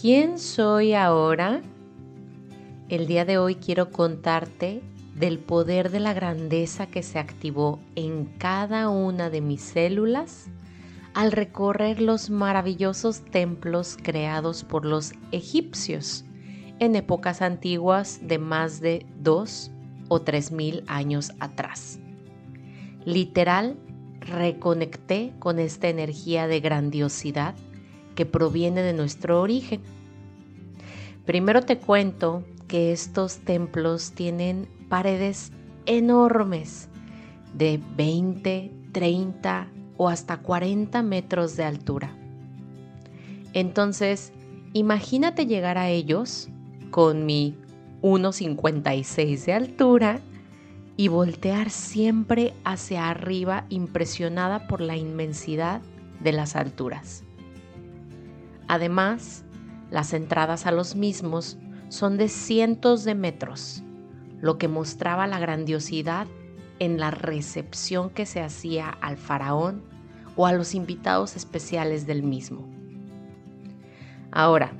¿Quién 0.00 0.38
soy 0.38 0.94
ahora? 0.94 1.60
El 2.88 3.06
día 3.06 3.26
de 3.26 3.36
hoy 3.36 3.56
quiero 3.56 3.90
contarte 3.90 4.80
del 5.14 5.38
poder 5.38 5.90
de 5.90 6.00
la 6.00 6.14
grandeza 6.14 6.86
que 6.86 7.02
se 7.02 7.18
activó 7.18 7.80
en 7.96 8.24
cada 8.24 8.88
una 8.88 9.28
de 9.28 9.42
mis 9.42 9.60
células 9.60 10.46
al 11.12 11.32
recorrer 11.32 12.00
los 12.00 12.30
maravillosos 12.30 13.20
templos 13.26 13.98
creados 14.02 14.64
por 14.64 14.86
los 14.86 15.12
egipcios 15.32 16.24
en 16.78 16.96
épocas 16.96 17.42
antiguas 17.42 18.20
de 18.22 18.38
más 18.38 18.80
de 18.80 19.04
dos 19.18 19.70
o 20.08 20.22
tres 20.22 20.50
mil 20.50 20.82
años 20.86 21.32
atrás. 21.40 21.98
Literal, 23.04 23.76
reconecté 24.20 25.34
con 25.38 25.58
esta 25.58 25.90
energía 25.90 26.46
de 26.46 26.60
grandiosidad 26.60 27.54
que 28.20 28.26
proviene 28.26 28.82
de 28.82 28.92
nuestro 28.92 29.40
origen. 29.40 29.80
Primero 31.24 31.62
te 31.62 31.78
cuento 31.78 32.44
que 32.68 32.92
estos 32.92 33.38
templos 33.38 34.12
tienen 34.12 34.68
paredes 34.90 35.52
enormes 35.86 36.90
de 37.54 37.80
20, 37.96 38.72
30 38.92 39.68
o 39.96 40.10
hasta 40.10 40.36
40 40.36 41.00
metros 41.02 41.56
de 41.56 41.64
altura. 41.64 42.14
Entonces, 43.54 44.34
imagínate 44.74 45.46
llegar 45.46 45.78
a 45.78 45.88
ellos 45.88 46.50
con 46.90 47.24
mi 47.24 47.56
1,56 48.02 49.46
de 49.46 49.52
altura 49.54 50.20
y 50.98 51.08
voltear 51.08 51.70
siempre 51.70 52.52
hacia 52.64 53.08
arriba 53.08 53.64
impresionada 53.70 54.66
por 54.66 54.82
la 54.82 54.98
inmensidad 54.98 55.80
de 56.22 56.32
las 56.32 56.54
alturas. 56.54 57.24
Además, 58.70 59.42
las 59.90 60.12
entradas 60.12 60.64
a 60.64 60.70
los 60.70 60.94
mismos 60.94 61.58
son 61.88 62.16
de 62.16 62.28
cientos 62.28 63.02
de 63.02 63.16
metros, 63.16 63.82
lo 64.40 64.58
que 64.58 64.68
mostraba 64.68 65.26
la 65.26 65.40
grandiosidad 65.40 66.28
en 66.78 67.00
la 67.00 67.10
recepción 67.10 68.10
que 68.10 68.26
se 68.26 68.40
hacía 68.40 68.88
al 68.88 69.16
faraón 69.16 69.82
o 70.36 70.46
a 70.46 70.52
los 70.52 70.76
invitados 70.76 71.34
especiales 71.34 72.06
del 72.06 72.22
mismo. 72.22 72.64
Ahora, 74.30 74.70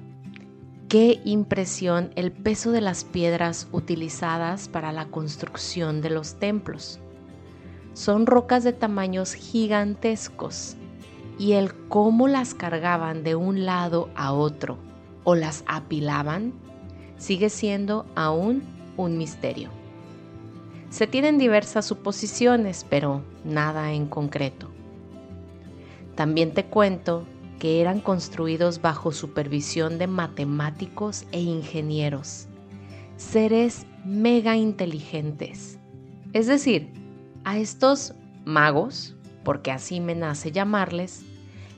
qué 0.88 1.20
impresión 1.24 2.12
el 2.14 2.30
peso 2.30 2.70
de 2.70 2.82
las 2.82 3.02
piedras 3.02 3.66
utilizadas 3.72 4.68
para 4.68 4.92
la 4.92 5.06
construcción 5.06 6.00
de 6.00 6.10
los 6.10 6.38
templos. 6.38 7.00
Son 7.94 8.26
rocas 8.26 8.62
de 8.62 8.72
tamaños 8.72 9.34
gigantescos 9.34 10.76
y 11.40 11.54
el 11.54 11.72
cómo 11.88 12.28
las 12.28 12.52
cargaban 12.52 13.24
de 13.24 13.34
un 13.34 13.64
lado 13.64 14.10
a 14.14 14.34
otro 14.34 14.76
o 15.24 15.34
las 15.34 15.64
apilaban 15.66 16.52
sigue 17.16 17.48
siendo 17.48 18.04
aún 18.14 18.62
un 18.98 19.16
misterio. 19.16 19.70
Se 20.90 21.06
tienen 21.06 21.38
diversas 21.38 21.86
suposiciones, 21.86 22.84
pero 22.90 23.22
nada 23.42 23.94
en 23.94 24.06
concreto. 24.06 24.70
También 26.14 26.52
te 26.52 26.66
cuento 26.66 27.24
que 27.58 27.80
eran 27.80 28.00
construidos 28.00 28.82
bajo 28.82 29.10
supervisión 29.10 29.96
de 29.96 30.08
matemáticos 30.08 31.24
e 31.32 31.40
ingenieros, 31.40 32.48
seres 33.16 33.86
mega 34.04 34.58
inteligentes. 34.58 35.78
Es 36.34 36.48
decir, 36.48 36.92
a 37.44 37.56
estos 37.56 38.12
magos, 38.44 39.16
porque 39.44 39.70
así 39.70 40.00
me 40.00 40.14
nace 40.14 40.52
llamarles, 40.52 41.24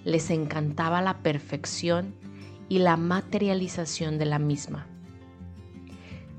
les 0.04 0.30
encantaba 0.30 1.02
la 1.02 1.18
perfección 1.18 2.14
y 2.68 2.78
la 2.78 2.96
materialización 2.96 4.18
de 4.18 4.26
la 4.26 4.38
misma. 4.38 4.86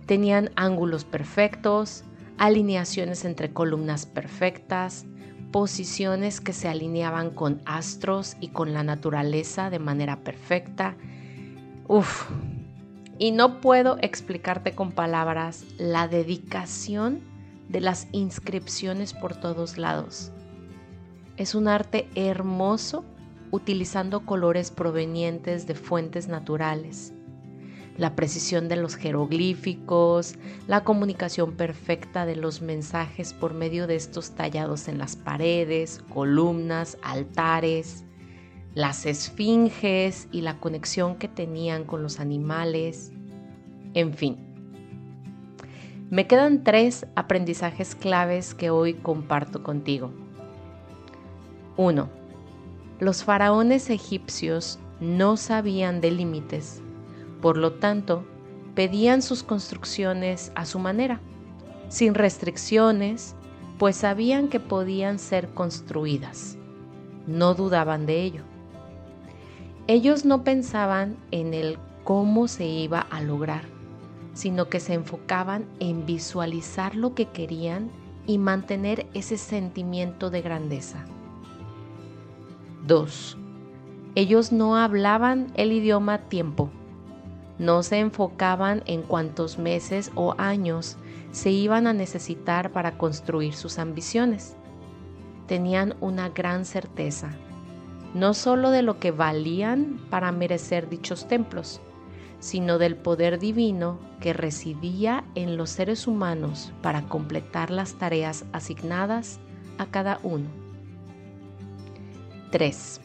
Tenían 0.05 0.51
ángulos 0.55 1.05
perfectos, 1.05 2.03
alineaciones 2.37 3.23
entre 3.25 3.53
columnas 3.53 4.05
perfectas, 4.05 5.05
posiciones 5.51 6.41
que 6.41 6.51
se 6.51 6.67
alineaban 6.67 7.29
con 7.29 7.61
astros 7.65 8.35
y 8.41 8.49
con 8.49 8.73
la 8.73 8.83
naturaleza 8.83 9.69
de 9.69 9.79
manera 9.79 10.23
perfecta. 10.23 10.97
Uf, 11.87 12.27
y 13.17 13.31
no 13.31 13.61
puedo 13.61 13.97
explicarte 14.01 14.73
con 14.73 14.91
palabras 14.91 15.63
la 15.77 16.07
dedicación 16.07 17.21
de 17.69 17.79
las 17.79 18.07
inscripciones 18.11 19.13
por 19.13 19.35
todos 19.35 19.77
lados. 19.77 20.31
Es 21.37 21.55
un 21.55 21.67
arte 21.67 22.07
hermoso 22.15 23.03
utilizando 23.51 24.25
colores 24.25 24.71
provenientes 24.71 25.67
de 25.67 25.75
fuentes 25.75 26.27
naturales 26.27 27.13
la 27.97 28.15
precisión 28.15 28.69
de 28.69 28.75
los 28.75 28.95
jeroglíficos, 28.95 30.35
la 30.67 30.83
comunicación 30.83 31.53
perfecta 31.53 32.25
de 32.25 32.35
los 32.35 32.61
mensajes 32.61 33.33
por 33.33 33.53
medio 33.53 33.87
de 33.87 33.95
estos 33.95 34.31
tallados 34.31 34.87
en 34.87 34.97
las 34.97 35.15
paredes, 35.15 36.03
columnas, 36.09 36.97
altares, 37.03 38.03
las 38.73 39.05
esfinges 39.05 40.27
y 40.31 40.41
la 40.41 40.59
conexión 40.59 41.15
que 41.17 41.27
tenían 41.27 41.83
con 41.83 42.01
los 42.01 42.19
animales, 42.19 43.11
en 43.93 44.13
fin. 44.13 44.37
Me 46.09 46.27
quedan 46.27 46.63
tres 46.63 47.05
aprendizajes 47.15 47.95
claves 47.95 48.53
que 48.53 48.69
hoy 48.69 48.95
comparto 48.95 49.63
contigo. 49.63 50.22
1. 51.77 52.09
Los 52.99 53.23
faraones 53.23 53.89
egipcios 53.89 54.79
no 54.99 55.37
sabían 55.37 56.01
de 56.01 56.11
límites 56.11 56.83
por 57.43 57.57
lo 57.57 57.73
tanto, 57.73 58.23
pedían 58.73 59.21
sus 59.21 59.43
construcciones 59.43 60.53
a 60.55 60.63
su 60.63 60.79
manera, 60.79 61.19
sin 61.89 62.13
restricciones, 62.13 63.35
pues 63.77 63.97
sabían 63.97 64.47
que 64.47 64.61
podían 64.61 65.19
ser 65.19 65.49
construidas. 65.49 66.57
No 67.27 67.53
dudaban 67.53 68.05
de 68.05 68.21
ello. 68.21 68.43
Ellos 69.87 70.23
no 70.23 70.45
pensaban 70.45 71.17
en 71.31 71.53
el 71.53 71.77
cómo 72.05 72.47
se 72.47 72.65
iba 72.65 72.99
a 72.99 73.21
lograr, 73.21 73.63
sino 74.33 74.69
que 74.69 74.79
se 74.79 74.93
enfocaban 74.93 75.65
en 75.81 76.05
visualizar 76.05 76.95
lo 76.95 77.15
que 77.15 77.25
querían 77.25 77.91
y 78.25 78.37
mantener 78.37 79.05
ese 79.13 79.35
sentimiento 79.35 80.29
de 80.29 80.41
grandeza. 80.41 81.03
2. 82.87 83.37
Ellos 84.15 84.51
no 84.51 84.77
hablaban 84.77 85.47
el 85.55 85.71
idioma 85.71 86.17
tiempo 86.29 86.69
no 87.59 87.83
se 87.83 87.99
enfocaban 87.99 88.83
en 88.85 89.03
cuántos 89.03 89.59
meses 89.59 90.11
o 90.15 90.35
años 90.37 90.97
se 91.31 91.51
iban 91.51 91.87
a 91.87 91.93
necesitar 91.93 92.71
para 92.71 92.97
construir 92.97 93.53
sus 93.53 93.77
ambiciones. 93.79 94.55
Tenían 95.47 95.95
una 96.01 96.29
gran 96.29 96.65
certeza, 96.65 97.31
no 98.13 98.33
solo 98.33 98.71
de 98.71 98.81
lo 98.81 98.99
que 98.99 99.11
valían 99.11 99.99
para 100.09 100.31
merecer 100.31 100.89
dichos 100.89 101.27
templos, 101.27 101.79
sino 102.39 102.77
del 102.79 102.95
poder 102.95 103.39
divino 103.39 103.99
que 104.19 104.33
residía 104.33 105.23
en 105.35 105.55
los 105.55 105.69
seres 105.69 106.07
humanos 106.07 106.73
para 106.81 107.03
completar 107.03 107.69
las 107.69 107.93
tareas 107.93 108.45
asignadas 108.51 109.39
a 109.77 109.85
cada 109.85 110.19
uno. 110.23 110.62
3 112.53 113.01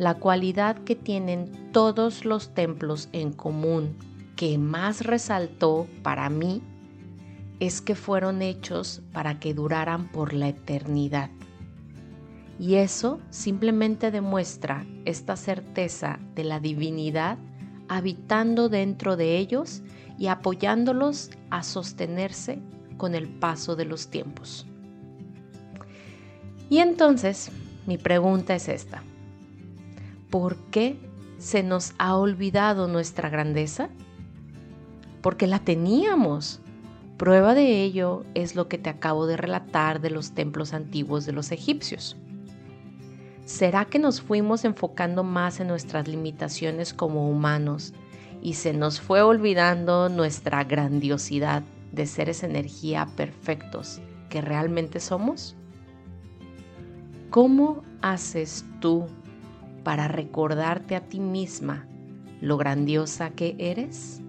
la 0.00 0.14
cualidad 0.14 0.78
que 0.84 0.96
tienen 0.96 1.70
todos 1.72 2.24
los 2.24 2.54
templos 2.54 3.10
en 3.12 3.34
común 3.34 3.98
que 4.34 4.56
más 4.56 5.04
resaltó 5.04 5.86
para 6.02 6.30
mí 6.30 6.62
es 7.58 7.82
que 7.82 7.94
fueron 7.94 8.40
hechos 8.40 9.02
para 9.12 9.38
que 9.38 9.52
duraran 9.52 10.10
por 10.10 10.32
la 10.32 10.48
eternidad. 10.48 11.28
Y 12.58 12.76
eso 12.76 13.20
simplemente 13.28 14.10
demuestra 14.10 14.86
esta 15.04 15.36
certeza 15.36 16.18
de 16.34 16.44
la 16.44 16.60
divinidad 16.60 17.36
habitando 17.86 18.70
dentro 18.70 19.18
de 19.18 19.36
ellos 19.36 19.82
y 20.16 20.28
apoyándolos 20.28 21.30
a 21.50 21.62
sostenerse 21.62 22.58
con 22.96 23.14
el 23.14 23.28
paso 23.28 23.76
de 23.76 23.84
los 23.84 24.08
tiempos. 24.08 24.64
Y 26.70 26.78
entonces, 26.78 27.52
mi 27.86 27.98
pregunta 27.98 28.54
es 28.54 28.68
esta. 28.68 29.02
¿por 30.30 30.56
qué 30.70 30.96
se 31.38 31.62
nos 31.62 31.92
ha 31.98 32.16
olvidado 32.16 32.88
nuestra 32.88 33.28
grandeza? 33.28 33.90
Porque 35.20 35.46
la 35.46 35.58
teníamos. 35.58 36.60
Prueba 37.18 37.54
de 37.54 37.82
ello 37.82 38.24
es 38.34 38.54
lo 38.54 38.68
que 38.68 38.78
te 38.78 38.88
acabo 38.88 39.26
de 39.26 39.36
relatar 39.36 40.00
de 40.00 40.10
los 40.10 40.32
templos 40.32 40.72
antiguos 40.72 41.26
de 41.26 41.32
los 41.32 41.52
egipcios. 41.52 42.16
¿Será 43.44 43.84
que 43.84 43.98
nos 43.98 44.22
fuimos 44.22 44.64
enfocando 44.64 45.24
más 45.24 45.60
en 45.60 45.66
nuestras 45.66 46.08
limitaciones 46.08 46.94
como 46.94 47.28
humanos 47.28 47.92
y 48.40 48.54
se 48.54 48.72
nos 48.72 49.00
fue 49.00 49.20
olvidando 49.20 50.08
nuestra 50.08 50.64
grandiosidad 50.64 51.62
de 51.92 52.06
seres 52.06 52.42
energía 52.42 53.06
perfectos 53.16 54.00
que 54.30 54.40
realmente 54.40 55.00
somos? 55.00 55.56
¿Cómo 57.30 57.84
haces 58.02 58.64
tú 58.80 59.06
para 59.84 60.08
recordarte 60.08 60.96
a 60.96 61.00
ti 61.08 61.20
misma 61.20 61.86
lo 62.40 62.56
grandiosa 62.56 63.30
que 63.30 63.54
eres? 63.56 64.20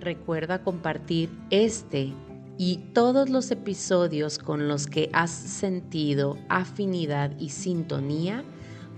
Recuerda 0.00 0.62
compartir 0.62 1.30
este 1.48 2.12
y 2.58 2.76
todos 2.92 3.30
los 3.30 3.50
episodios 3.50 4.38
con 4.38 4.68
los 4.68 4.86
que 4.86 5.08
has 5.14 5.30
sentido 5.30 6.36
afinidad 6.50 7.32
y 7.38 7.48
sintonía 7.48 8.44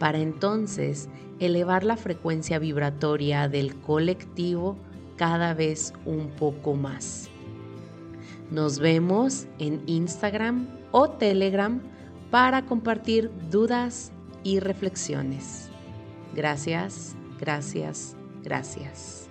para 0.01 0.19
entonces 0.19 1.09
elevar 1.39 1.85
la 1.85 1.97
frecuencia 1.97 2.59
vibratoria 2.59 3.49
del 3.49 3.77
colectivo 3.77 4.77
cada 5.17 5.55
vez 5.55 5.93
un 6.07 6.31
poco 6.31 6.75
más. 6.75 7.31
Nos 8.51 8.79
vemos 8.79 9.47
en 9.59 9.83
Instagram 9.87 10.67
o 10.91 11.09
Telegram 11.11 11.81
para 12.31 12.67
compartir 12.67 13.31
dudas 13.51 14.13
y 14.43 14.61
reflexiones. 14.61 15.69
Gracias, 16.35 17.15
gracias, 17.39 18.17
gracias. 18.43 19.30